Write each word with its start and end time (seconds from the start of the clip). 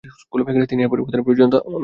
তিনি 0.69 0.81
এর 0.83 0.91
পরিবর্তনের 0.91 1.23
প্রয়োজনীয়তা 1.25 1.57
অনুভব 1.57 1.65
করেন। 1.65 1.79